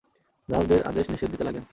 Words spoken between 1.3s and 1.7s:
দিতে লাগলেন।